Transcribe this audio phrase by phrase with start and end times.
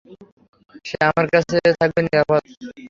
[0.85, 1.55] সে আমাদের কাছে
[2.05, 2.71] নিরাপদ থাকবে।